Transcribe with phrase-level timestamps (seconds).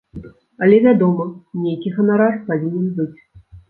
[0.67, 1.29] Але, вядома,
[1.67, 3.13] нейкі ганарар павінен быць.